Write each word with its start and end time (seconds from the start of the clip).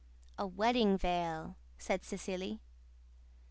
"A 0.39 0.47
wedding 0.47 0.97
veil," 0.97 1.57
said 1.77 2.03
Cecily. 2.03 2.59